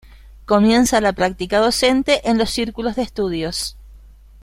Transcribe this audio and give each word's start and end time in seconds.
Comienza 0.45 0.99
la 0.99 1.13
práctica 1.13 1.59
docente 1.59 2.27
en 2.27 2.39
los 2.39 2.49
círculos 2.49 2.95
de 2.95 3.03
estudios. 3.03 3.77